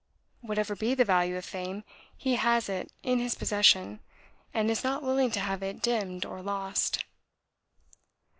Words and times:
Whatever 0.41 0.75
be 0.75 0.95
the 0.95 1.05
value 1.05 1.37
of 1.37 1.45
fame, 1.45 1.83
he 2.17 2.33
has 2.37 2.69
it 2.69 2.91
in 3.03 3.19
his 3.19 3.35
possession, 3.35 3.99
and 4.51 4.71
is 4.71 4.83
not 4.83 5.03
willing 5.03 5.29
to 5.29 5.39
have 5.39 5.61
it 5.61 5.79
dimmed 5.79 6.25
or 6.25 6.41
lost. 6.41 7.05